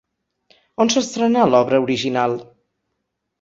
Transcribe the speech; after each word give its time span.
On 0.85 0.89
s'estrenà 0.93 1.43
l'obra 1.51 1.81
original? 1.85 2.35